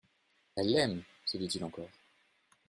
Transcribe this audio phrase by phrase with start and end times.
[0.55, 1.03] Elle l'aime!
[1.27, 1.91] se dit-il encore.